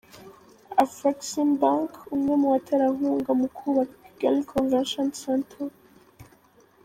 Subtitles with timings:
[0.83, 5.63] Afreximbank, umwe mu baterankunga mu kubaka Kigali Convention Centre.